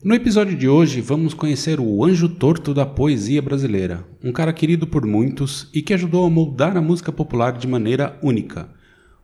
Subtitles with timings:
[0.00, 4.86] No episódio de hoje, vamos conhecer o anjo torto da poesia brasileira, um cara querido
[4.86, 8.68] por muitos e que ajudou a moldar a música popular de maneira única.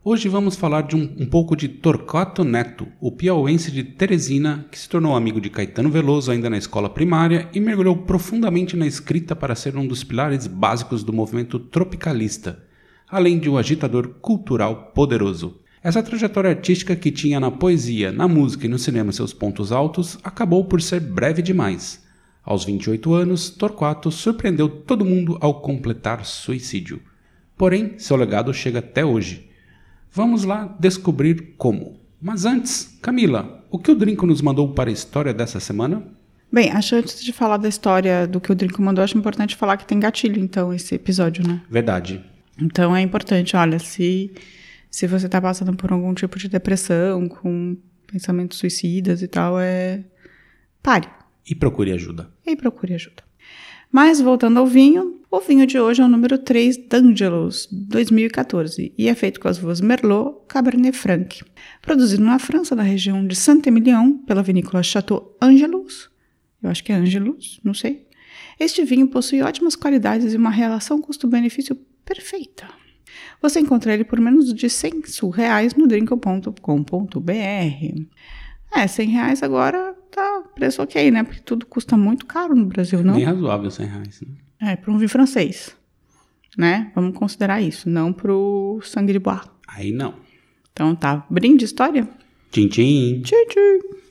[0.03, 4.77] Hoje vamos falar de um, um pouco de Torquato Neto, o piauense de Teresina, que
[4.77, 9.37] se tornou amigo de Caetano Veloso ainda na escola primária e mergulhou profundamente na escrita
[9.37, 12.65] para ser um dos pilares básicos do movimento tropicalista,
[13.09, 15.61] além de um agitador cultural poderoso.
[15.85, 20.19] Essa trajetória artística que tinha na poesia, na música e no cinema seus pontos altos
[20.25, 22.03] acabou por ser breve demais.
[22.43, 27.03] Aos 28 anos, Torquato surpreendeu todo mundo ao completar suicídio.
[27.55, 29.51] Porém, seu legado chega até hoje.
[30.11, 32.01] Vamos lá descobrir como.
[32.19, 36.03] Mas antes, Camila, o que o Drinco nos mandou para a história dessa semana?
[36.51, 39.77] Bem, acho antes de falar da história do que o Drinco mandou, acho importante falar
[39.77, 41.61] que tem gatilho, então, esse episódio, né?
[41.69, 42.25] Verdade.
[42.59, 44.31] Então é importante, olha, se
[44.95, 50.05] se você está passando por algum tipo de depressão, com pensamentos suicidas e tal, é.
[50.81, 51.09] pare.
[51.45, 52.31] E procure ajuda.
[52.47, 53.25] E procure ajuda.
[53.91, 59.09] Mas voltando ao vinho, o vinho de hoje é o número 3 D'Angelos 2014 e
[59.09, 61.43] é feito com as uvas Merlot Cabernet Franc.
[61.83, 66.09] Produzido na França, na região de Saint-Emilion, pela vinícola Chateau Angelus.
[66.63, 68.07] Eu acho que é Angelus, não sei.
[68.61, 72.84] Este vinho possui ótimas qualidades e uma relação custo-benefício perfeita.
[73.41, 76.55] Você encontra ele por menos de 100 reais no drinkle.com.br.
[78.77, 81.23] É, 100 reais agora tá preço ok, né?
[81.23, 83.15] Porque tudo custa muito caro no Brasil, não?
[83.15, 84.73] Bem razoável 100 reais, né?
[84.73, 85.77] É, para um vinho francês,
[86.57, 86.91] né?
[86.95, 89.41] Vamos considerar isso, não pro sangue de bois.
[89.69, 90.15] Aí não.
[90.73, 92.09] Então tá, brinde história?
[92.51, 93.23] Tchim, tchim.
[93.23, 94.04] Tchim, tchim.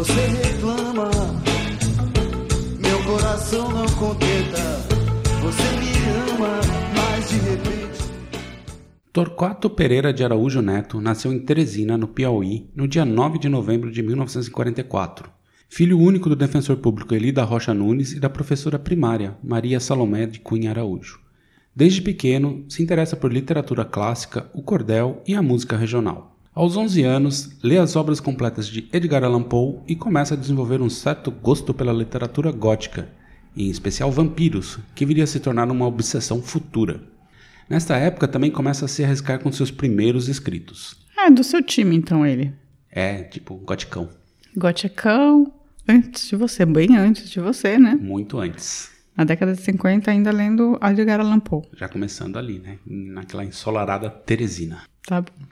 [0.00, 1.10] Você reclama,
[2.80, 4.78] meu coração não contenta.
[5.42, 5.92] Você me
[6.32, 6.58] ama,
[6.96, 8.10] mas de repente.
[9.12, 13.92] Torquato Pereira de Araújo Neto nasceu em Teresina, no Piauí, no dia 9 de novembro
[13.92, 15.30] de 1944.
[15.68, 20.24] Filho único do defensor público Eli da Rocha Nunes e da professora primária Maria Salomé
[20.24, 21.20] de Cunha Araújo.
[21.76, 26.39] Desde pequeno, se interessa por literatura clássica, o cordel e a música regional.
[26.52, 30.82] Aos 11 anos, lê as obras completas de Edgar Allan Poe e começa a desenvolver
[30.82, 33.08] um certo gosto pela literatura gótica,
[33.56, 37.02] em especial vampiros, que viria a se tornar uma obsessão futura.
[37.68, 40.96] Nesta época também começa a se arriscar com seus primeiros escritos.
[41.16, 42.52] É do seu time, então, ele.
[42.90, 44.08] É, tipo, goticão.
[44.56, 45.52] Goticão,
[45.88, 47.94] antes de você, bem antes de você, né?
[47.94, 48.90] Muito antes.
[49.16, 51.62] Na década de 50, ainda lendo Edgar Allan Poe.
[51.76, 52.78] Já começando ali, né?
[52.84, 54.82] Naquela ensolarada Teresina.
[55.06, 55.46] Tá bom.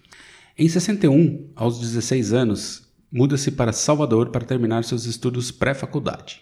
[0.60, 2.82] Em 61, aos 16 anos,
[3.12, 6.40] muda-se para Salvador para terminar seus estudos pré-faculdade.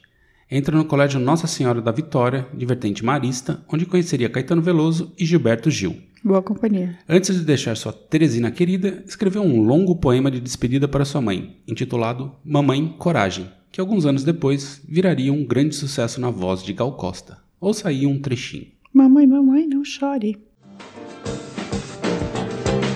[0.51, 5.27] Entra no Colégio Nossa Senhora da Vitória, de vertente marista, onde conheceria Caetano Veloso e
[5.27, 5.99] Gilberto Gil.
[6.25, 6.99] Boa companhia.
[7.07, 11.59] Antes de deixar sua Teresina querida, escreveu um longo poema de despedida para sua mãe,
[11.69, 16.97] intitulado Mamãe Coragem, que alguns anos depois viraria um grande sucesso na voz de Gal
[16.97, 17.37] Costa.
[17.61, 18.69] Ouça aí um trechinho.
[18.95, 20.39] Mamãe, mamãe, não chore.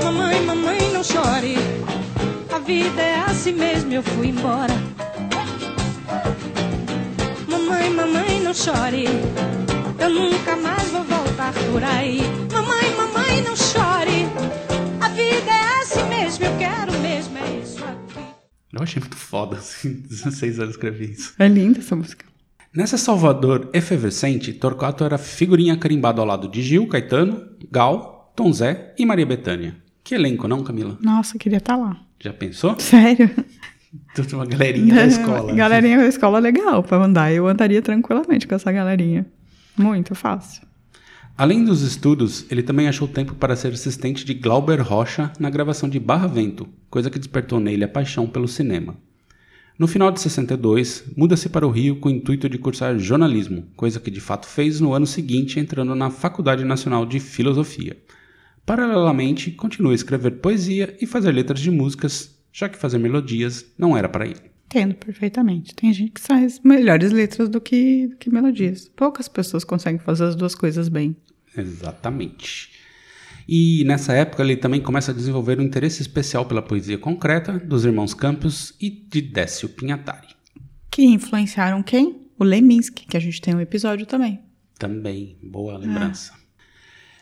[0.02, 0.59] Mamãe, mamãe,
[1.00, 1.54] não chore.
[2.54, 4.74] A vida é assim mesmo, eu fui embora.
[7.48, 9.06] Mamãe, mamãe, não chore.
[9.98, 12.20] Eu nunca mais vou voltar por aí.
[12.52, 14.26] Mamãe, mamãe, não chore.
[15.00, 18.22] A vida é assim mesmo, eu quero mesmo, é isso aqui.
[18.70, 21.32] Eu achei muito foda, assim, 16 anos escrevi isso.
[21.38, 22.26] É linda essa música.
[22.74, 28.94] Nessa Salvador efervescente, Torquato era figurinha carimbado ao lado de Gil, Caetano, Gal, Tom Zé
[28.98, 29.80] e Maria Bethânia.
[30.02, 30.98] Que elenco, não, Camila?
[31.00, 31.96] Nossa, eu queria estar lá.
[32.18, 32.74] Já pensou?
[32.80, 33.30] Sério?
[34.14, 35.52] Tudo uma galerinha da escola.
[35.54, 37.32] Galerinha da escola legal pra andar.
[37.32, 39.26] Eu andaria tranquilamente com essa galerinha.
[39.76, 40.62] Muito fácil.
[41.36, 45.88] Além dos estudos, ele também achou tempo para ser assistente de Glauber Rocha na gravação
[45.88, 48.94] de Barra Vento, coisa que despertou nele a paixão pelo cinema.
[49.78, 53.98] No final de 62, muda-se para o Rio com o intuito de cursar jornalismo, coisa
[53.98, 57.96] que de fato fez no ano seguinte entrando na Faculdade Nacional de Filosofia.
[58.70, 63.98] Paralelamente, continua a escrever poesia e fazer letras de músicas, já que fazer melodias não
[63.98, 64.42] era para ele.
[64.66, 65.74] Entendo perfeitamente.
[65.74, 68.88] Tem gente que faz melhores letras do que, do que melodias.
[68.94, 71.16] Poucas pessoas conseguem fazer as duas coisas bem.
[71.56, 72.70] Exatamente.
[73.48, 77.84] E nessa época ele também começa a desenvolver um interesse especial pela poesia concreta dos
[77.84, 80.28] irmãos Campos e de Décio Pinhatari.
[80.88, 82.30] Que influenciaram quem?
[82.38, 84.38] O Leminski, que a gente tem um episódio também.
[84.78, 86.39] Também, boa lembrança.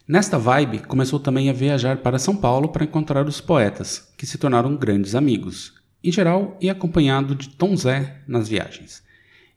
[0.09, 4.39] Nesta vibe, começou também a viajar para São Paulo para encontrar os poetas, que se
[4.39, 5.75] tornaram grandes amigos.
[6.03, 9.03] Em geral, e acompanhado de Tom Zé nas viagens.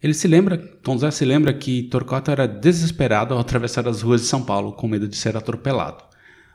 [0.04, 4.20] Ele se lembra, Tom Zé se lembra que Torquato era desesperado ao atravessar as ruas
[4.20, 6.04] de São Paulo com medo de ser atropelado.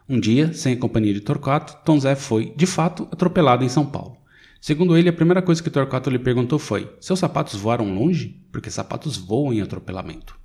[0.07, 3.87] Um dia, sem a companhia de Torquato, Tom Zé foi, de fato, atropelado em São
[3.87, 4.19] Paulo.
[4.61, 8.45] Segundo ele, a primeira coisa que Torquato lhe perguntou foi: Seus sapatos voaram longe?
[8.53, 10.39] Porque sapatos voam em atropelamento.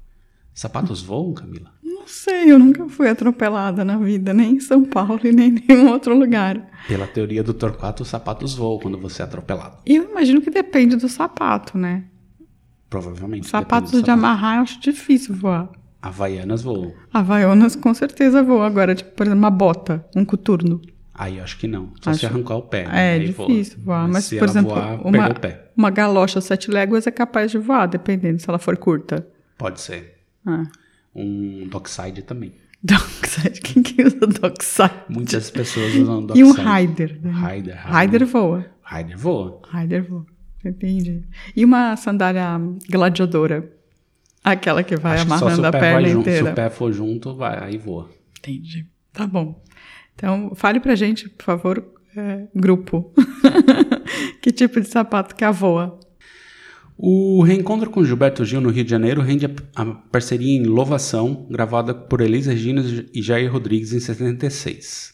[0.53, 1.69] Sapatos voam, Camila?
[2.01, 5.63] Não sei, eu nunca fui atropelada na vida, nem em São Paulo e nem em
[5.67, 6.69] nenhum outro lugar.
[6.87, 9.77] Pela teoria do Torquato, os sapatos voam quando você é atropelado.
[9.85, 12.05] Eu imagino que depende do sapato, né?
[12.89, 13.47] Provavelmente.
[13.47, 14.11] Sapatos de sapato.
[14.11, 15.69] amarrar eu acho difícil voar.
[16.01, 16.91] Havaianas voam.
[17.13, 18.63] Havaianas com certeza voam.
[18.63, 20.81] Agora, tipo, por exemplo, uma bota, um coturno.
[21.13, 21.91] Aí eu acho que não.
[22.01, 22.87] Só Acho- se arrancar o pé.
[22.87, 22.89] né?
[22.93, 23.47] É Aí voa.
[23.47, 24.07] difícil voar.
[24.09, 25.71] Mas, se por exemplo, voar, uma, perdeu o pé.
[25.77, 29.25] uma galocha sete léguas é capaz de voar, dependendo se ela for curta.
[29.57, 30.15] Pode ser.
[30.45, 30.63] Ah.
[31.15, 32.53] Um dockside também.
[32.83, 33.61] Dockside.
[33.61, 34.91] Quem que usa dockside?
[35.09, 36.43] Muitas pessoas usam E dockside.
[36.43, 37.21] um rider.
[37.21, 37.31] né?
[37.55, 37.77] Rider.
[37.95, 38.65] Rider voa.
[38.83, 39.61] Rider voa.
[39.71, 40.25] Rider voa.
[40.65, 41.23] Entendi.
[41.55, 42.59] E uma sandália
[42.89, 43.71] gladiadora.
[44.43, 46.23] Aquela que vai Acho que amarrando o a perna junto.
[46.23, 46.51] Se inteira.
[46.51, 48.09] o pé for junto, vai, aí voa.
[48.39, 48.87] Entendi.
[49.13, 49.61] Tá bom.
[50.15, 51.85] Então, fale pra gente, por favor,
[52.17, 53.13] é, grupo.
[54.41, 55.99] que tipo de sapato que a voa?
[57.03, 61.95] O reencontro com Gilberto Gil no Rio de Janeiro rende a, parceria em Louvação, gravada
[61.95, 65.11] por Elisa Regina e Jair Rodrigues em 76.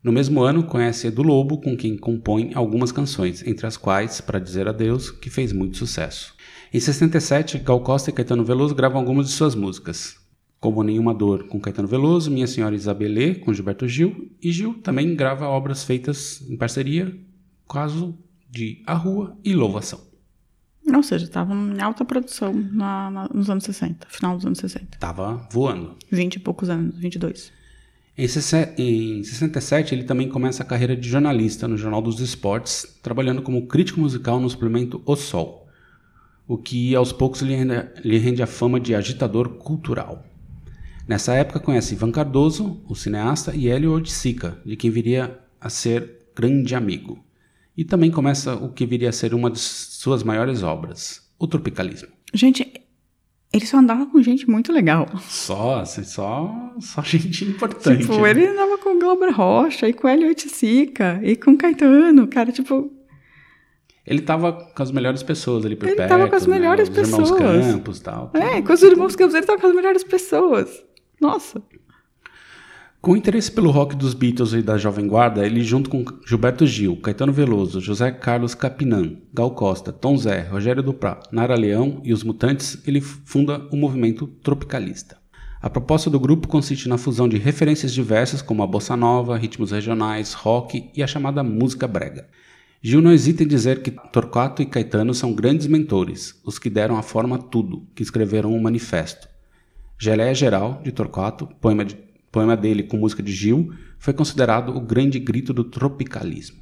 [0.00, 4.38] No mesmo ano, conhece Edu Lobo, com quem compõe algumas canções, entre as quais Pra
[4.38, 6.32] Dizer Adeus, que fez muito sucesso.
[6.72, 10.14] Em 67, Gal Costa e Caetano Veloso gravam algumas de suas músicas,
[10.60, 15.16] como Nenhuma Dor com Caetano Veloso, Minha Senhora Isabelê com Gilberto Gil, e Gil também
[15.16, 17.12] grava obras feitas em parceria,
[17.68, 18.16] caso
[18.48, 20.05] de A Rua e Louvação.
[20.94, 24.96] Ou seja, estava em alta produção na- na- nos anos 60, final dos anos 60.
[24.98, 25.96] Tava voando.
[26.10, 27.52] 20 e poucos anos, 22.
[28.16, 28.24] Em,
[28.78, 33.66] em 67, ele também começa a carreira de jornalista no Jornal dos Esportes, trabalhando como
[33.66, 35.68] crítico musical no suplemento O Sol,
[36.48, 37.74] o que aos poucos lhe rende,
[38.04, 40.24] lhe rende a fama de agitador cultural.
[41.06, 46.28] Nessa época conhece Ivan Cardoso, o cineasta, e Hélio Oiticica, de quem viria a ser
[46.34, 47.22] grande amigo.
[47.76, 52.08] E também começa o que viria a ser uma de suas maiores obras, o Tropicalismo.
[52.32, 52.72] Gente,
[53.52, 55.06] ele só andava com gente muito legal.
[55.28, 58.00] Só, assim, só, só gente importante.
[58.00, 58.30] tipo, né?
[58.30, 62.90] ele andava com o Glauber Rocha e com Hélio Oiticica e com Caetano, cara, tipo,
[64.06, 66.08] Ele tava com as melhores pessoas ali por Ele perto.
[66.08, 67.66] tava com as melhores os irmãos pessoas.
[67.66, 68.30] Campos e tal.
[68.34, 70.84] é, com os irmãos Campos, ele tava com as melhores pessoas.
[71.20, 71.62] Nossa.
[73.00, 76.66] Com o interesse pelo rock dos Beatles e da Jovem Guarda, ele junto com Gilberto
[76.66, 82.12] Gil, Caetano Veloso, José Carlos Capinã, Gal Costa, Tom Zé, Rogério Duprá, Nara Leão e
[82.12, 85.16] os Mutantes, ele funda o movimento tropicalista.
[85.62, 89.70] A proposta do grupo consiste na fusão de referências diversas como a bossa nova, ritmos
[89.70, 92.26] regionais, rock e a chamada música brega.
[92.82, 96.96] Gil não hesita em dizer que Torquato e Caetano são grandes mentores, os que deram
[96.96, 99.28] a forma a tudo, que escreveram um manifesto.
[99.98, 101.96] Geleia Geral, de Torquato, poema, de-
[102.36, 106.58] poema dele com música de Gil, foi considerado o grande grito do tropicalismo.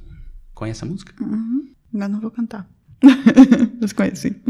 [0.53, 1.13] Conhece a música?
[1.91, 2.65] Mas não vou cantar.
[3.77, 4.41] Desconheci.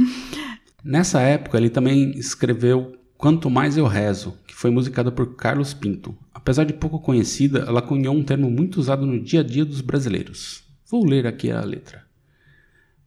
[0.83, 6.15] Nessa época, ele também escreveu Quanto Mais Eu Rezo, que foi musicada por Carlos Pinto.
[6.31, 9.81] Apesar de pouco conhecida, ela cunhou um termo muito usado no dia a dia dos
[9.81, 10.63] brasileiros.
[10.87, 12.03] Vou ler aqui a letra.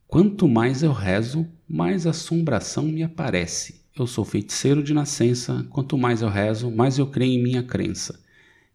[0.08, 3.77] Quanto mais eu rezo, mais assombração me aparece.
[3.98, 8.20] Eu sou feiticeiro de nascença, quanto mais eu rezo, mais eu creio em minha crença.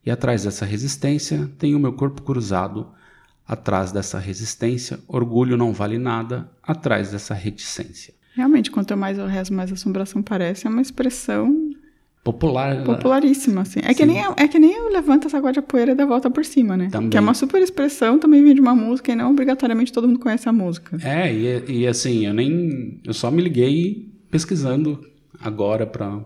[0.06, 2.88] E atrás dessa resistência, tenho meu corpo cruzado.
[3.48, 6.50] Atrás dessa resistência, orgulho não vale nada.
[6.62, 8.14] Atrás dessa reticência.
[8.36, 10.68] Realmente, quanto mais eu rezo, mais assombração parece.
[10.68, 11.72] É uma expressão
[12.24, 12.84] Popular.
[12.86, 13.82] popularíssima, assim.
[13.84, 16.30] É que, nem, é que nem o levanta, sacode a poeira e dá a volta
[16.30, 16.88] por cima, né?
[16.90, 17.10] Também.
[17.10, 20.20] Que é uma super expressão, também vem de uma música e não obrigatoriamente todo mundo
[20.20, 20.98] conhece a música.
[21.06, 23.02] É, e, e assim, eu nem.
[23.04, 25.06] Eu só me liguei pesquisando
[25.40, 26.20] agora para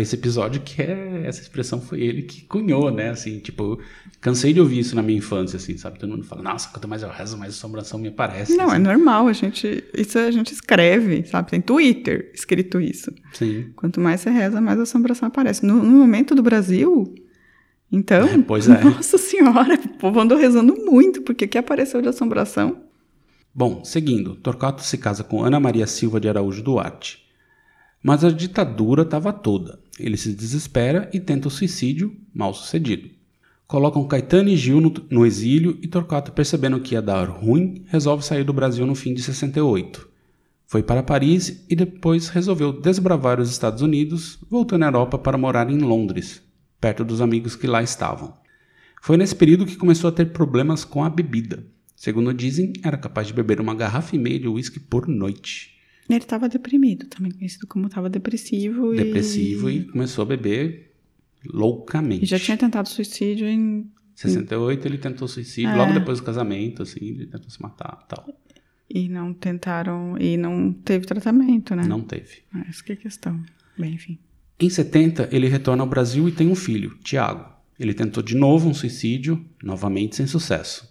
[0.00, 1.22] esse episódio, que é.
[1.24, 3.10] Essa expressão foi ele que cunhou, né?
[3.10, 3.80] Assim, tipo,
[4.20, 5.98] cansei de ouvir isso na minha infância, assim, sabe?
[5.98, 8.56] Todo mundo fala, nossa, quanto mais eu rezo, mais assombração me aparece.
[8.56, 8.82] Não, é assim.
[8.82, 9.84] normal, a gente.
[9.92, 11.50] Isso a gente escreve, sabe?
[11.50, 13.12] Tem Twitter escrito isso.
[13.32, 13.70] Sim.
[13.74, 15.64] Quanto mais você reza, mais assombração aparece.
[15.66, 17.14] No, no momento do Brasil,
[17.90, 18.26] então.
[18.26, 18.82] É, pois é.
[18.82, 22.82] Nossa senhora, o povo andou rezando muito, porque o que apareceu de assombração?
[23.54, 27.25] Bom, seguindo, Torquato se casa com Ana Maria Silva de Araújo Duarte.
[28.02, 29.78] Mas a ditadura estava toda.
[29.98, 33.10] Ele se desespera e tenta o suicídio, mal sucedido.
[33.66, 38.24] Colocam Caetano e Gil no, no exílio e Torquato, percebendo que ia dar ruim, resolve
[38.24, 40.08] sair do Brasil no fim de 68.
[40.66, 45.70] Foi para Paris e depois resolveu desbravar os Estados Unidos, voltando à Europa para morar
[45.70, 46.42] em Londres,
[46.80, 48.36] perto dos amigos que lá estavam.
[49.00, 51.64] Foi nesse período que começou a ter problemas com a bebida.
[51.94, 55.75] Segundo dizem, era capaz de beber uma garrafa e meia de uísque por noite.
[56.08, 58.94] Ele estava deprimido, também conhecido como estava depressivo.
[58.94, 59.78] Depressivo e...
[59.78, 60.92] e começou a beber
[61.44, 62.24] loucamente.
[62.24, 65.76] E já tinha tentado suicídio em 68 ele tentou suicídio, é.
[65.76, 68.26] logo depois do casamento, assim, ele tentou se matar tal.
[68.88, 71.86] E não tentaram, e não teve tratamento, né?
[71.86, 72.38] Não teve.
[72.68, 73.42] Essa que é a questão.
[73.76, 74.18] Bem, enfim.
[74.58, 77.44] Em 70, ele retorna ao Brasil e tem um filho, Tiago.
[77.78, 80.90] Ele tentou de novo um suicídio, novamente sem sucesso.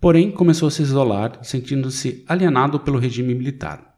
[0.00, 3.91] Porém, começou a se isolar, sentindo-se alienado pelo regime militar.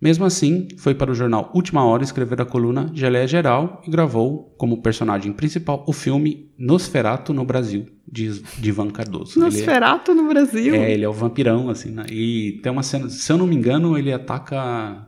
[0.00, 4.54] Mesmo assim, foi para o jornal Última Hora escrever a coluna Geleia Geral e gravou
[4.56, 9.38] como personagem principal o filme Nosferato no Brasil, de, de Ivan Cardoso.
[9.38, 10.74] Nosferato é, no Brasil?
[10.74, 11.90] É, ele é o vampirão, assim.
[11.90, 12.06] Né?
[12.10, 15.06] E tem uma cena, se eu não me engano, ele ataca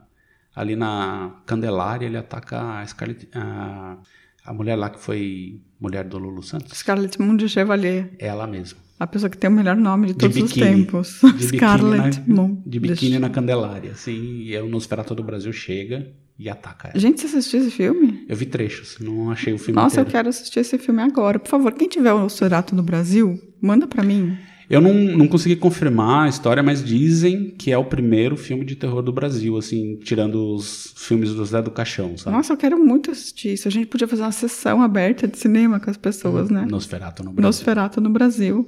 [0.54, 3.96] ali na Candelária, ele ataca a Scarlett, a,
[4.44, 6.76] a mulher lá que foi mulher do Lulu Santos.
[6.76, 8.11] Scarlett Mundi Chevalier.
[8.18, 8.78] É ela mesma.
[9.02, 11.21] A pessoa que tem o melhor nome de todos de biquíni, os tempos.
[11.37, 12.62] De Scarlett Moon.
[12.64, 16.06] De biquíni na Candelária, assim, e aí o Nosferatu do Brasil chega
[16.38, 17.00] e ataca ela.
[17.00, 18.25] Gente, você assistiu esse filme?
[18.28, 20.09] Eu vi trechos, não achei o filme Nossa, inteiro.
[20.09, 21.40] eu quero assistir esse filme agora.
[21.40, 24.37] Por favor, quem tiver o Nosferatu no Brasil, manda para mim.
[24.71, 28.76] Eu não, não consegui confirmar a história, mas dizem que é o primeiro filme de
[28.76, 32.37] terror do Brasil, assim, tirando os filmes do Zé do Caixão, sabe?
[32.37, 33.66] Nossa, eu quero muito assistir isso.
[33.66, 36.66] A gente podia fazer uma sessão aberta de cinema com as pessoas, hum, né?
[36.71, 37.42] Nosferatu no Brasil.
[37.49, 38.66] Nosferatu no Brasil.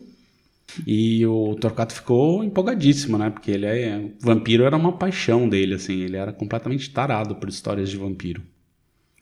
[0.86, 3.30] E o Torquato ficou empolgadíssimo, né?
[3.30, 4.10] Porque ele é.
[4.20, 6.00] Vampiro era uma paixão dele, assim.
[6.00, 8.42] Ele era completamente tarado por histórias de vampiro.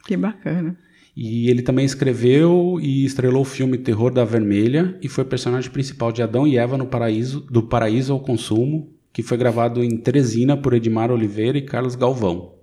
[0.05, 0.79] Que bacana.
[1.15, 6.11] E ele também escreveu e estrelou o filme Terror da Vermelha e foi personagem principal
[6.11, 10.57] de Adão e Eva no Paraíso, do Paraíso ao Consumo, que foi gravado em Teresina
[10.57, 12.55] por Edmar Oliveira e Carlos Galvão.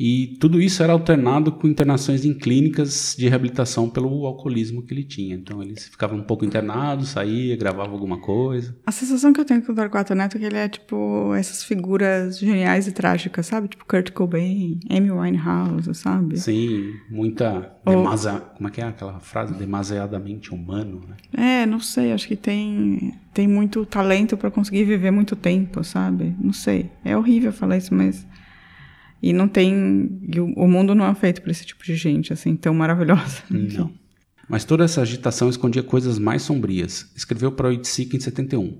[0.00, 5.02] E tudo isso era alternado com internações em clínicas de reabilitação pelo alcoolismo que ele
[5.02, 5.34] tinha.
[5.34, 8.76] Então ele ficava um pouco internado, saía, gravava alguma coisa.
[8.86, 11.64] A sensação que eu tenho com o Torquato Neto é que ele é tipo essas
[11.64, 13.66] figuras geniais e trágicas, sabe?
[13.66, 16.38] Tipo Kurt Cobain, Amy Winehouse, sabe?
[16.38, 17.72] Sim, muita.
[17.84, 18.38] Ou- Demasa...
[18.56, 19.52] Como é que é aquela frase?
[19.54, 21.16] Demasiadamente humano, né?
[21.62, 26.34] É, não sei, acho que tem tem muito talento pra conseguir viver muito tempo, sabe?
[26.40, 26.90] Não sei.
[27.04, 28.26] É horrível falar isso, mas
[29.22, 32.32] e não tem e o, o mundo não é feito pra esse tipo de gente
[32.32, 33.42] assim tão maravilhosa.
[33.50, 33.92] Não.
[34.48, 37.10] Mas toda essa agitação escondia coisas mais sombrias.
[37.14, 38.78] Escreveu para o Oiticica em 71.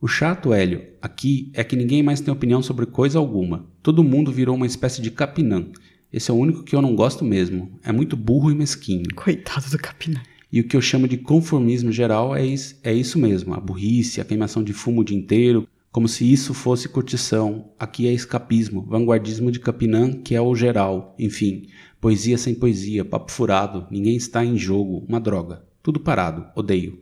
[0.00, 3.66] O chato, Hélio, aqui é que ninguém mais tem opinião sobre coisa alguma.
[3.82, 5.66] Todo mundo virou uma espécie de capinã.
[6.12, 7.78] Esse é o único que eu não gosto mesmo.
[7.82, 9.04] É muito burro e mesquinho.
[9.14, 10.20] Coitado do Capinã.
[10.50, 13.52] E o que eu chamo de conformismo geral é isso, é isso mesmo.
[13.52, 17.70] A burrice, a queimação de fumo o dia inteiro, como se isso fosse curtição.
[17.78, 21.14] Aqui é escapismo, vanguardismo de Capinã, que é o geral.
[21.18, 21.68] Enfim,
[22.00, 25.64] poesia sem poesia, papo furado, ninguém está em jogo, uma droga.
[25.82, 27.00] Tudo parado, odeio.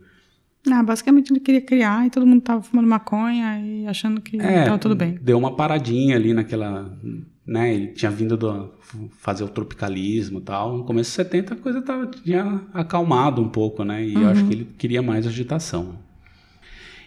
[0.69, 4.77] Ah, basicamente ele queria criar e todo mundo tava fumando maconha e achando que tava
[4.77, 5.17] tudo bem.
[5.21, 6.97] Deu uma paradinha ali naquela.
[7.45, 8.73] Né, ele tinha vindo do,
[9.19, 10.77] fazer o tropicalismo e tal.
[10.77, 14.05] No começo de 70 a coisa tava, tinha acalmado um pouco, né?
[14.05, 15.95] E eu acho que ele queria mais agitação.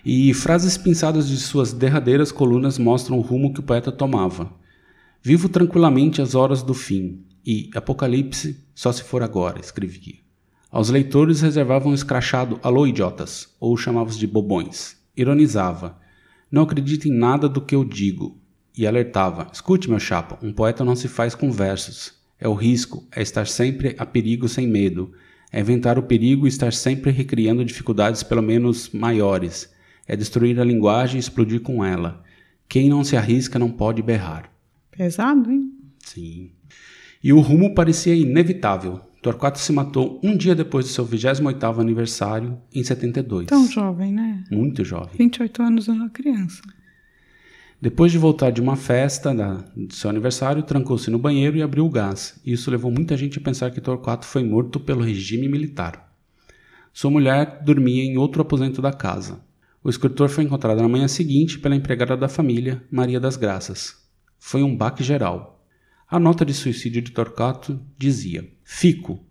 [0.05, 4.53] E frases pinçadas de suas derradeiras colunas mostram o rumo que o poeta tomava.
[5.23, 10.15] Vivo tranquilamente as horas do fim, e Apocalipse só se for agora, escrevia.
[10.71, 14.97] Aos leitores reservava um escrachado alô idiotas, ou chamava-os de bobões.
[15.17, 15.99] Ironizava.
[16.51, 18.41] Não acredite em nada do que eu digo.
[18.79, 19.49] E alertava.
[19.53, 22.15] Escute, meu chapa, um poeta não se faz com versos.
[22.39, 25.13] É o risco, é estar sempre a perigo sem medo.
[25.53, 29.69] É inventar o perigo e estar sempre recriando dificuldades pelo menos maiores.
[30.11, 32.25] É destruir a linguagem e explodir com ela.
[32.69, 34.51] Quem não se arrisca não pode berrar.
[34.91, 35.73] Pesado, hein?
[36.01, 36.51] Sim.
[37.23, 39.01] E o rumo parecia inevitável.
[39.23, 43.47] Torquato se matou um dia depois do seu 28º aniversário, em 72.
[43.47, 44.43] Tão jovem, né?
[44.51, 45.15] Muito jovem.
[45.17, 46.61] 28 anos eu era criança.
[47.81, 51.87] Depois de voltar de uma festa da, do seu aniversário, trancou-se no banheiro e abriu
[51.87, 52.41] o gás.
[52.45, 56.13] Isso levou muita gente a pensar que Torquato foi morto pelo regime militar.
[56.93, 59.49] Sua mulher dormia em outro aposento da casa.
[59.83, 63.97] O escritor foi encontrado na manhã seguinte pela empregada da família, Maria das Graças.
[64.39, 65.65] Foi um baque geral.
[66.07, 69.25] A nota de suicídio de Torquato dizia: Fico.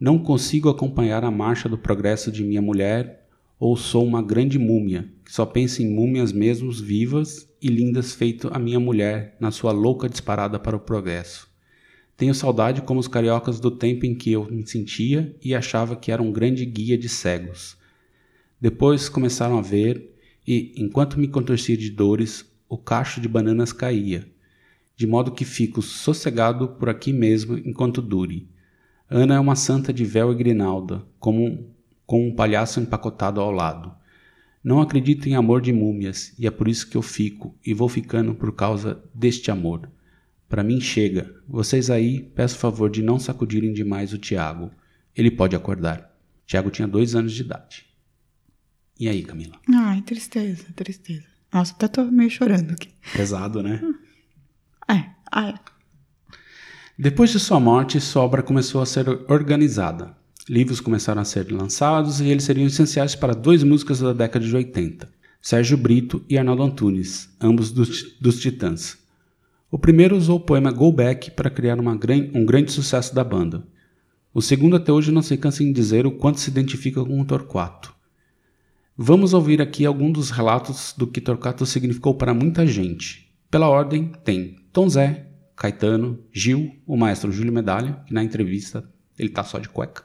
[0.00, 5.08] Não consigo acompanhar a marcha do progresso de minha mulher, ou sou uma grande múmia,
[5.24, 9.70] que só pensa em múmias mesmos vivas e lindas feito a minha mulher na sua
[9.70, 11.48] louca disparada para o progresso.
[12.16, 16.10] Tenho saudade como os cariocas do tempo em que eu me sentia e achava que
[16.10, 17.80] era um grande guia de cegos.
[18.62, 20.14] Depois começaram a ver
[20.46, 24.30] e, enquanto me contorcia de dores, o cacho de bananas caía,
[24.94, 28.48] de modo que fico sossegado por aqui mesmo enquanto dure.
[29.10, 31.74] Ana é uma santa de véu e grinalda, como
[32.06, 33.92] com um palhaço empacotado ao lado.
[34.62, 37.88] Não acredito em amor de múmias, e é por isso que eu fico, e vou
[37.88, 39.90] ficando por causa deste amor.
[40.48, 41.34] Para mim chega.
[41.48, 44.70] Vocês aí, peço favor de não sacudirem demais o Tiago.
[45.16, 46.16] Ele pode acordar.
[46.46, 47.91] Tiago tinha dois anos de idade.
[48.98, 49.58] E aí, Camila?
[49.68, 51.24] Ai, tristeza, tristeza.
[51.52, 52.88] Nossa, até tô meio chorando aqui.
[53.12, 53.80] Pesado, né?
[54.88, 55.54] É, ai.
[56.98, 60.16] Depois de sua morte, sua obra começou a ser organizada.
[60.48, 64.54] Livros começaram a ser lançados e eles seriam essenciais para dois músicos da década de
[64.54, 65.08] 80,
[65.40, 68.98] Sérgio Brito e Arnaldo Antunes, ambos dos, dos Titãs.
[69.70, 71.98] O primeiro usou o poema Go Back para criar uma,
[72.34, 73.66] um grande sucesso da banda.
[74.34, 77.24] O segundo até hoje não se cansa em dizer o quanto se identifica com o
[77.24, 77.94] Torquato.
[78.96, 83.32] Vamos ouvir aqui alguns dos relatos do que Torquato significou para muita gente.
[83.50, 88.84] Pela ordem, tem Tom Zé, Caetano, Gil, o maestro Júlio Medalha, que na entrevista
[89.18, 90.04] ele tá só de cueca,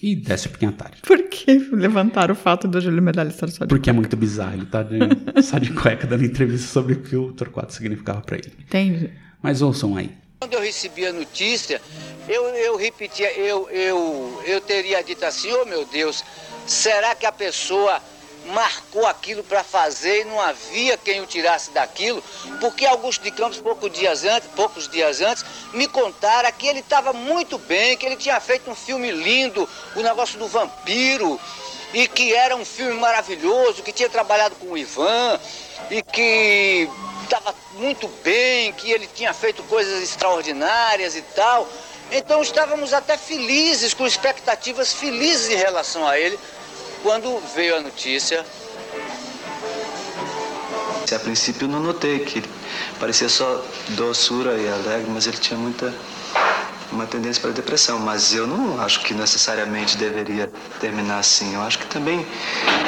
[0.00, 0.98] e Décio Pinhatari.
[1.02, 3.90] Por que levantar o fato do Júlio Medalha estar só de Porque cueca?
[3.90, 4.98] é muito bizarro, ele tá de,
[5.42, 8.52] só de cueca dando entrevista sobre o que o Torquato significava para ele.
[8.60, 9.10] Entendi.
[9.42, 10.10] Mas ouçam aí.
[10.38, 11.80] Quando eu recebi a notícia,
[12.28, 16.24] eu, eu repetia, eu, eu, eu teria dito assim, oh meu Deus,
[16.64, 18.00] será que a pessoa
[18.46, 22.22] marcou aquilo para fazer e não havia quem o tirasse daquilo?
[22.60, 27.12] Porque Augusto de Campos, poucos dias antes, poucos dias antes me contara que ele estava
[27.12, 31.40] muito bem, que ele tinha feito um filme lindo, o negócio do vampiro,
[31.92, 35.38] e que era um filme maravilhoso, que tinha trabalhado com o Ivan,
[35.90, 36.88] e que
[37.24, 41.68] estava muito bem, que ele tinha feito coisas extraordinárias e tal.
[42.12, 46.38] Então estávamos até felizes, com expectativas felizes em relação a ele,
[47.02, 48.44] quando veio a notícia.
[51.12, 52.50] A princípio não notei que ele
[53.00, 55.92] parecia só doçura e alegre, mas ele tinha muita
[56.92, 61.54] uma tendência para depressão, mas eu não acho que necessariamente deveria terminar assim.
[61.54, 62.26] Eu acho que também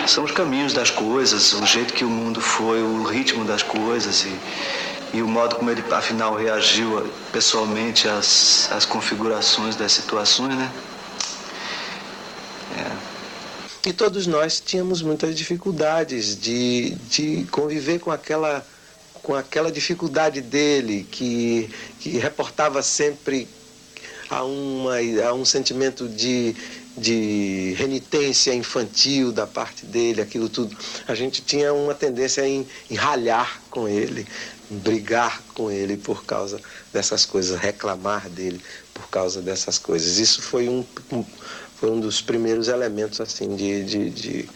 [0.06, 4.24] são os caminhos das coisas, o jeito que o mundo foi, o ritmo das coisas
[4.24, 4.36] e,
[5.14, 10.70] e o modo como ele afinal reagiu pessoalmente às, às configurações das situações, né?
[12.76, 13.11] É.
[13.84, 18.64] E todos nós tínhamos muitas dificuldades de, de conviver com aquela
[19.22, 23.46] com aquela dificuldade dele que, que reportava sempre
[24.28, 24.96] a, uma,
[25.28, 26.56] a um sentimento de,
[26.96, 30.76] de renitência infantil da parte dele, aquilo tudo.
[31.06, 34.26] A gente tinha uma tendência em, em ralhar com ele,
[34.68, 36.60] brigar com ele por causa
[36.92, 38.60] dessas coisas, reclamar dele
[38.92, 40.18] por causa dessas coisas.
[40.18, 41.24] Isso foi um, um
[41.82, 44.48] foi um dos primeiros elementos assim de, de, de,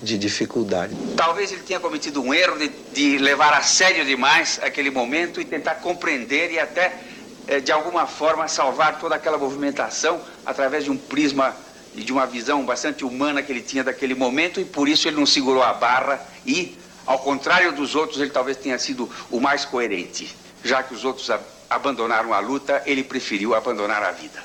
[0.00, 0.94] de dificuldade.
[1.16, 5.44] Talvez ele tenha cometido um erro de, de levar a sério demais aquele momento e
[5.44, 6.96] tentar compreender e até
[7.48, 11.52] eh, de alguma forma salvar toda aquela movimentação através de um prisma
[11.96, 15.16] e de uma visão bastante humana que ele tinha daquele momento e por isso ele
[15.16, 19.64] não segurou a barra e, ao contrário dos outros, ele talvez tenha sido o mais
[19.64, 20.32] coerente.
[20.62, 24.40] Já que os outros ab abandonaram a luta, ele preferiu abandonar a vida.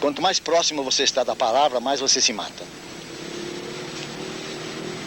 [0.00, 2.64] Quanto mais próximo você está da palavra, mais você se mata.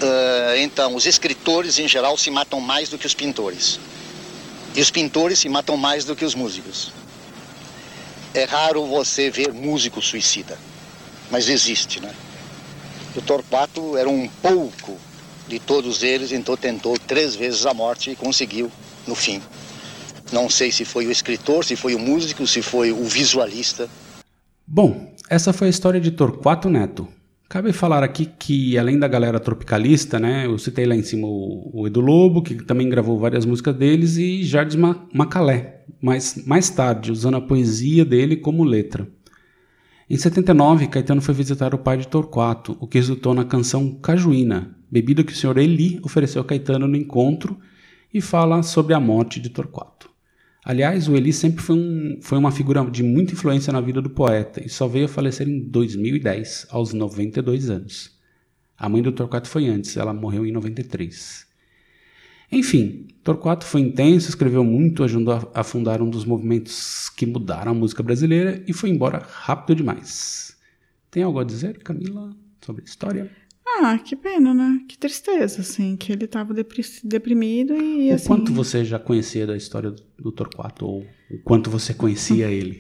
[0.02, 3.80] Uh, então, os escritores em geral se matam mais do que os pintores.
[4.76, 6.92] E os pintores se matam mais do que os músicos.
[8.34, 10.58] É raro você ver músico suicida,
[11.32, 12.14] mas existe, né?
[13.16, 15.00] O Torquato era um pouco
[15.48, 18.72] de todos eles, então tentou três vezes a morte e conseguiu
[19.08, 19.42] no fim.
[20.32, 23.90] Não sei se foi o escritor, se foi o músico, se foi o visualista.
[24.70, 27.08] Bom, essa foi a história de Torquato Neto.
[27.48, 31.72] Cabe falar aqui que, além da galera tropicalista, né, eu citei lá em cima o,
[31.74, 34.80] o Edu Lobo, que também gravou várias músicas deles, e Jardim
[35.14, 39.08] Macalé, mas mais tarde, usando a poesia dele como letra.
[40.10, 44.76] Em 79, Caetano foi visitar o pai de Torquato, o que resultou na canção Cajuína,
[44.92, 47.58] bebida que o senhor Eli ofereceu a Caetano no encontro,
[48.14, 50.07] e fala sobre a morte de Torquato.
[50.70, 54.10] Aliás, o Eli sempre foi, um, foi, uma figura de muita influência na vida do
[54.10, 58.20] poeta e só veio a falecer em 2010, aos 92 anos.
[58.78, 61.48] A mãe do Torquato foi antes, ela morreu em 93.
[62.52, 67.74] Enfim, Torquato foi intenso, escreveu muito, ajudou a fundar um dos movimentos que mudaram a
[67.74, 70.58] música brasileira e foi embora rápido demais.
[71.10, 73.32] Tem algo a dizer, Camila, sobre a história?
[73.80, 74.82] Ah, que pena, né?
[74.88, 78.28] Que tristeza, assim, que ele tava depri- deprimido e O assim.
[78.28, 80.86] quanto você já conhecia da história do, Torquato?
[80.86, 82.80] Ou o quanto você conhecia ele?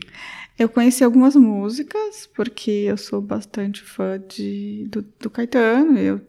[0.57, 5.97] Eu conheci algumas músicas, porque eu sou bastante fã de, do, do Caetano.
[5.99, 6.19] Eu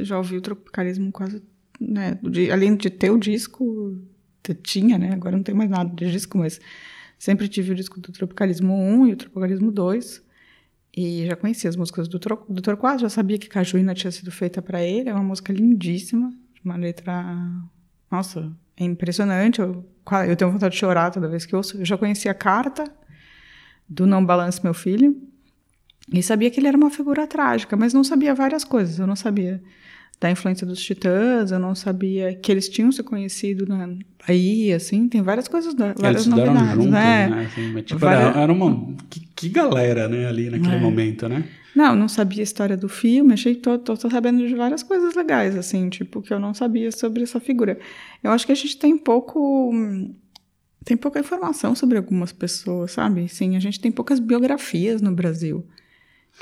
[0.00, 1.40] já ouvi o Tropicalismo quase.
[1.80, 3.96] Né, de- além de ter o disco,
[4.64, 5.12] tinha, né?
[5.12, 6.60] Agora não tem mais nada de disco, mas
[7.16, 10.26] sempre tive o disco do Tropicalismo 1 e o Tropicalismo 2.
[11.00, 14.32] E já conhecia as músicas do, Tro, do Torquato, já sabia que Cajuína tinha sido
[14.32, 15.08] feita para ele.
[15.08, 16.32] É uma música lindíssima,
[16.64, 17.24] uma letra.
[18.10, 19.60] Nossa, é impressionante.
[19.60, 19.88] Eu,
[20.28, 21.78] eu tenho vontade de chorar toda vez que eu ouço.
[21.78, 22.82] Eu já conhecia a carta
[23.88, 25.16] do Não Balance Meu Filho.
[26.12, 28.98] E sabia que ele era uma figura trágica, mas não sabia várias coisas.
[28.98, 29.62] Eu não sabia
[30.20, 33.88] da influência dos Titãs, eu não sabia que eles tinham se conhecido na
[34.26, 37.28] Bahia, assim, tem várias coisas, Eles várias estudaram novidades, juntos, né?
[37.28, 37.44] né?
[37.44, 38.96] Assim, mas, tipo, era, era uma...
[39.08, 40.26] Que, que galera, né?
[40.26, 40.80] Ali naquele É.
[40.80, 41.44] momento, né?
[41.74, 44.82] Não, não sabia a história do filme, achei que tô, tô, tô sabendo de várias
[44.82, 47.78] coisas legais, assim, tipo, que eu não sabia sobre essa figura.
[48.22, 49.72] Eu acho que a gente tem pouco.
[50.84, 53.28] Tem pouca informação sobre algumas pessoas, sabe?
[53.28, 55.64] Sim, a gente tem poucas biografias no Brasil.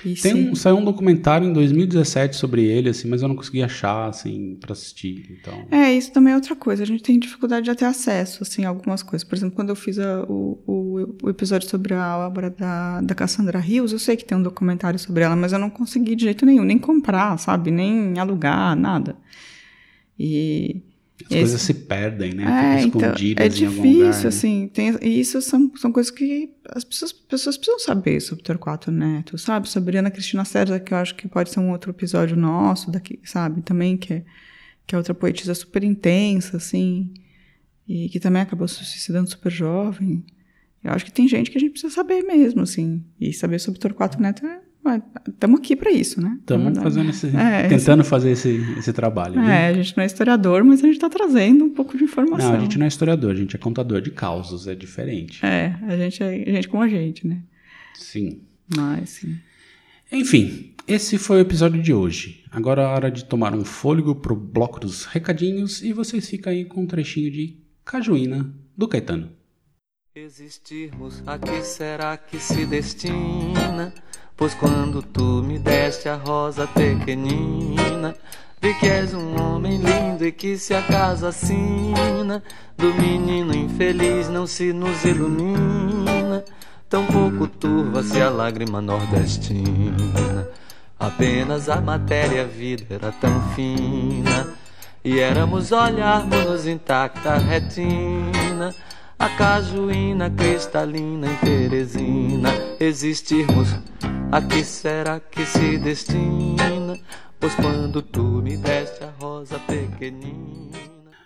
[0.04, 3.34] E Tem sim- um, saiu um documentário em 2017 sobre ele, assim, mas eu não
[3.34, 5.26] consegui achar, assim, pra assistir.
[5.40, 6.82] Então, É, isso também é outra coisa.
[6.82, 9.26] A gente tem dificuldade de ter acesso, assim, a algumas coisas.
[9.26, 10.85] Por exemplo, quando eu fiz a- o, o,
[11.22, 14.98] o episódio sobre a obra da, da Cassandra Rios, eu sei que tem um documentário
[14.98, 17.70] sobre ela, mas eu não consegui de jeito nenhum, nem comprar, sabe?
[17.70, 19.16] Nem alugar, nada.
[20.18, 20.82] E...
[21.22, 22.44] as coisas se perdem, né?
[22.44, 24.22] É, Ficam então, escondidas é em algum difícil, lugar.
[24.22, 24.28] né?
[24.28, 24.70] assim.
[24.72, 29.36] Tem, e isso são, são coisas que as pessoas, pessoas precisam saber sobre Torquato Neto,
[29.38, 29.68] sabe?
[29.68, 33.20] Sobre Ana Cristina César, que eu acho que pode ser um outro episódio nosso, daqui,
[33.24, 33.62] sabe?
[33.62, 34.24] Também, que é,
[34.86, 37.12] que é outra poetisa super intensa, assim,
[37.88, 40.24] e que também acabou se suicidando super jovem.
[40.86, 43.02] Eu acho que tem gente que a gente precisa saber mesmo, assim.
[43.20, 44.60] E saber sobre Torquato Neto é.
[45.28, 46.36] Estamos aqui para isso, né?
[46.40, 49.34] Estamos Tamo- fazendo esse, É, tentando fazer esse, esse trabalho.
[49.34, 49.64] né?
[49.64, 52.52] É, a gente não é historiador, mas a gente está trazendo um pouco de informação.
[52.52, 55.44] Não, a gente não é historiador, a gente é contador de causos, é diferente.
[55.44, 57.42] É, a gente é a gente como a gente, né?
[57.94, 58.42] Sim.
[58.76, 59.36] Mas, sim.
[60.12, 62.44] Enfim, esse foi o episódio de hoje.
[62.52, 66.64] Agora é hora de tomar um fôlego pro bloco dos recadinhos e vocês ficam aí
[66.64, 69.30] com um trechinho de Cajuína do Caetano.
[70.18, 73.92] Existirmos, a que será que se destina?
[74.34, 78.16] Pois quando tu me deste a rosa pequenina,
[78.58, 82.42] vi que és um homem lindo e que se a casa assina,
[82.78, 86.42] do menino infeliz não se nos ilumina,
[86.88, 90.48] tampouco turva-se a lágrima nordestina.
[90.98, 94.48] Apenas a matéria a vida era tão fina,
[95.04, 98.74] e éramos olharmos intacta retina.
[99.18, 103.68] A cajuína cristalina em Teresina Existirmos,
[104.30, 106.98] a que será que se destina?
[107.40, 110.76] Pois quando tu me deste a rosa pequenina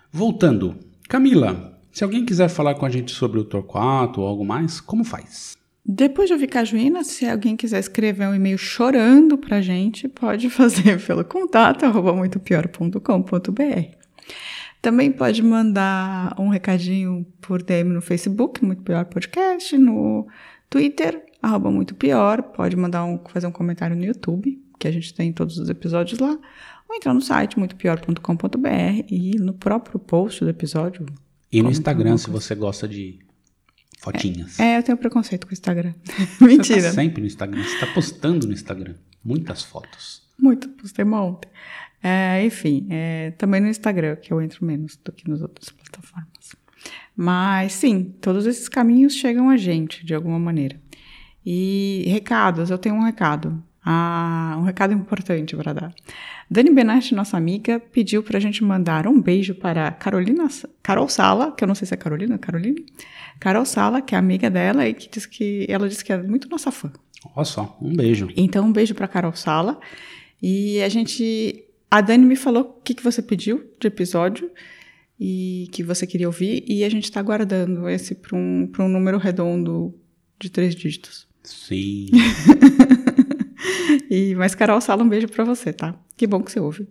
[0.09, 0.77] Voltando,
[1.09, 5.03] Camila, se alguém quiser falar com a gente sobre o Torquato ou algo mais, como
[5.03, 5.57] faz?
[5.85, 11.03] Depois de ouvir Cajuína, se alguém quiser escrever um e-mail chorando pra gente, pode fazer
[11.05, 14.00] pelo contato arroba muitopior.com.br.
[14.81, 20.27] Também pode mandar um recadinho por DM no Facebook, Muito Pior Podcast, no
[20.69, 22.41] Twitter, arroba Muito Pior.
[22.41, 26.19] Pode mandar um, fazer um comentário no YouTube, que a gente tem todos os episódios
[26.19, 26.37] lá.
[26.89, 31.05] Ou entrar no site muitopior.com.br e no próprio post do episódio.
[31.51, 33.19] E no Instagram, se você gosta de
[33.99, 34.59] fotinhas.
[34.59, 35.93] É, eu tenho preconceito com o Instagram.
[36.03, 36.81] Você Mentira.
[36.81, 40.23] tá sempre no Instagram, você tá postando no Instagram muitas fotos.
[40.37, 41.47] Muito, postei uma ontem.
[42.03, 46.55] É, enfim, é, também no Instagram, que eu entro menos do que nas outras plataformas.
[47.15, 50.79] Mas sim, todos esses caminhos chegam a gente, de alguma maneira.
[51.45, 53.63] E recados, eu tenho um recado.
[53.83, 55.95] Ah, um recado importante para dar.
[56.49, 60.47] Dani Benatti, nossa amiga, pediu para a gente mandar um beijo para Carolina,
[60.83, 62.79] Carol Sala, que eu não sei se é Carolina, Carolina?
[63.39, 66.47] Carol Sala, que é amiga dela e que diz que ela disse que é muito
[66.47, 66.91] nossa fã.
[67.35, 68.27] Olha só, um beijo.
[68.35, 69.79] Então, um beijo para Carol Sala.
[70.41, 71.63] E a gente.
[71.91, 74.49] A Dani me falou o que, que você pediu de episódio
[75.19, 78.87] e que você queria ouvir, e a gente está guardando esse para um, pra um
[78.87, 79.93] número redondo
[80.39, 81.27] de três dígitos.
[81.43, 82.07] Sim.
[84.09, 85.93] e, mas, Carol Sala, um beijo para você, tá?
[86.15, 86.87] Que bom que você ouve.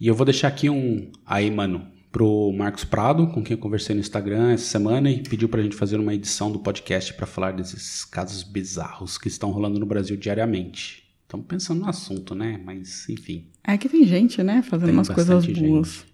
[0.00, 1.12] E eu vou deixar aqui um.
[1.26, 5.48] Aí, mano, pro Marcos Prado, com quem eu conversei no Instagram essa semana e pediu
[5.48, 9.78] pra gente fazer uma edição do podcast para falar desses casos bizarros que estão rolando
[9.78, 10.99] no Brasil diariamente.
[11.30, 12.60] Estamos pensando no assunto, né?
[12.64, 13.44] Mas, enfim.
[13.62, 15.88] É que tem gente, né, fazendo Tem umas coisas boas.
[15.88, 16.10] gente.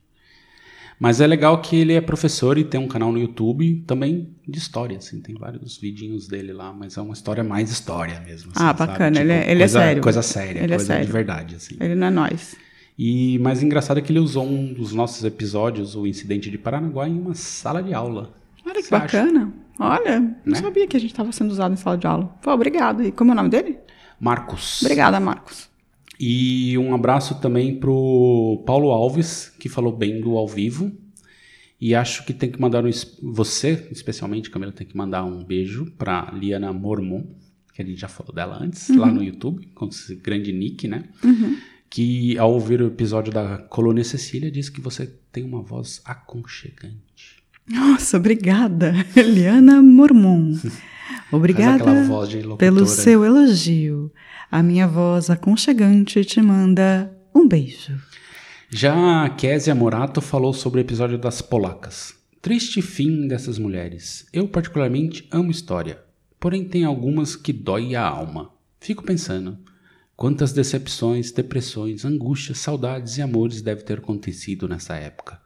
[1.01, 4.59] Mas é legal que ele é professor e tem um canal no YouTube também de
[4.59, 8.53] história, assim, tem vários vidinhos dele lá, mas é uma história mais história mesmo.
[8.55, 9.19] assim, ah, bacana.
[9.21, 10.03] ele, é, Tipo, ele coisa, é sério.
[10.03, 11.07] Coisa séria, Ele é coisa sério.
[11.07, 11.77] de verdade, assim.
[11.81, 12.55] Ele não é nós.
[12.99, 17.09] E mais engraçado é que ele usou um dos nossos episódios, o incidente de Paranaguá,
[17.09, 18.35] em uma sala de aula.
[18.67, 19.03] Olha que Você acha?
[19.23, 19.53] bacana.
[19.79, 20.61] Olha, não Né?
[20.61, 22.27] sabia que a gente estava sendo usado em sala de aula.
[22.43, 23.03] Pô, obrigado.
[23.03, 23.79] E como é o nome dele?
[24.21, 24.83] Marcos.
[24.83, 25.69] Obrigada, Marcos.
[26.19, 30.91] E um abraço também pro Paulo Alves, que falou bem do ao vivo.
[31.79, 32.91] E acho que tem que mandar um.
[33.23, 37.25] Você, especialmente, Camila, tem que mandar um beijo pra Liana Mormon,
[37.75, 38.99] que a gente já falou dela antes, Uhum.
[38.99, 41.05] lá no YouTube, com esse grande nick, né?
[41.23, 41.59] Uhum.
[41.91, 47.45] Que ao ouvir o episódio da Colônia Cecília, disse que você tem uma voz aconchegante.
[47.69, 50.55] Nossa, obrigada, Eliana Mormon.
[51.33, 51.85] Obrigada
[52.57, 54.13] pelo seu elogio.
[54.51, 58.01] A minha voz aconchegante te manda um beijo.
[58.71, 62.15] Já a Késia Morato falou sobre o episódio das polacas.
[62.41, 64.27] Triste fim dessas mulheres.
[64.33, 66.01] Eu particularmente amo história,
[66.39, 68.51] porém tem algumas que dói a alma.
[68.81, 69.59] Fico pensando,
[70.17, 75.41] quantas decepções, depressões, angústias, saudades e amores deve ter acontecido nessa época.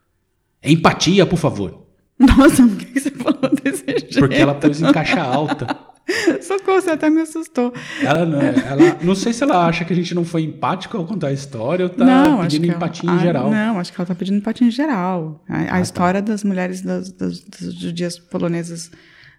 [0.63, 1.90] Empatia, por favor.
[2.37, 4.19] Nossa, por que você falou desse jeito?
[4.19, 5.67] Porque ela pôs em caixa alta.
[6.43, 7.73] Socorro, você até me assustou.
[8.03, 11.07] Ela não, ela, não sei se ela acha que a gente não foi empático ao
[11.07, 13.51] contar a história ou tá não, pedindo que ela- empatia ah, em geral.
[13.51, 15.43] Não, acho que ela tá pedindo empatia em geral.
[15.49, 15.81] A, a tá.
[15.81, 18.91] história das mulheres das, das, das judias polonesas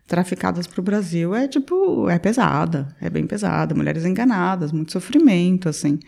[0.07, 3.75] traficadas para o Brasil é tipo, é pesada, é bem pesada.
[3.75, 5.99] Mulheres enganadas, muito sofrimento, assim.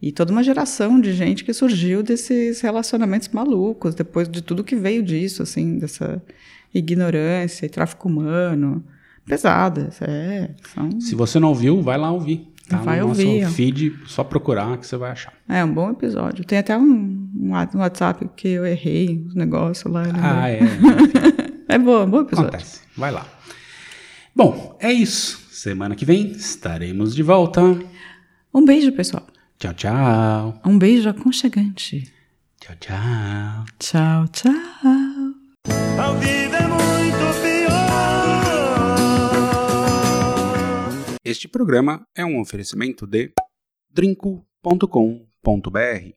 [0.00, 4.76] E toda uma geração de gente que surgiu desses relacionamentos malucos, depois de tudo que
[4.76, 6.22] veio disso, assim, dessa
[6.72, 8.84] ignorância e tráfico humano.
[9.26, 10.50] Pesadas, é.
[10.72, 11.00] São...
[11.00, 12.48] Se você não ouviu, vai lá ouvir.
[12.68, 13.48] Tá Vai no nosso ouvir, ó.
[13.48, 15.32] feed, só procurar que você vai achar.
[15.48, 16.44] É um bom episódio.
[16.44, 20.04] Tem até um, um um WhatsApp que eu errei os negócios lá.
[20.04, 20.12] né?
[20.22, 20.60] Ah, é.
[21.74, 22.50] é bom, bom episódio.
[22.50, 22.80] Acontece.
[22.94, 23.26] Vai lá.
[24.36, 25.48] Bom, é isso.
[25.50, 27.62] Semana que vem estaremos de volta.
[28.52, 29.26] Um beijo, pessoal.
[29.58, 30.60] Tchau, tchau.
[30.64, 32.08] Um beijo aconchegante.
[32.60, 33.64] Tchau, tchau.
[33.78, 34.52] Tchau, tchau.
[35.98, 37.68] A vida é muito pior.
[41.24, 43.32] Este programa é um oferecimento de
[43.92, 46.12] drinco.com.br